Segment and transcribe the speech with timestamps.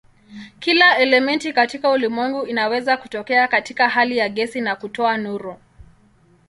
[0.59, 5.57] Kila elementi katika ulimwengu inaweza kutokea katika hali ya gesi na kutoa nuru.